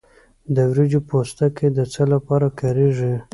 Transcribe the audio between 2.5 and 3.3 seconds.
کاریږي؟